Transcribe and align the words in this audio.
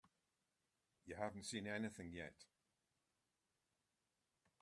You 1.05 1.13
haven't 1.13 1.43
seen 1.45 1.67
anything 1.67 2.11
yet. 2.11 2.33